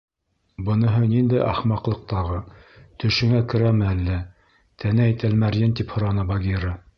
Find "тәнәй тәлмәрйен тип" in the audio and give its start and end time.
4.85-5.95